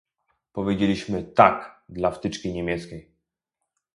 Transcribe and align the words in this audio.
Powiedzieliśmy 0.53 1.23
"tak" 1.23 1.81
dla 1.89 2.11
wtyczki 2.11 2.53
niemieckiej 2.53 3.11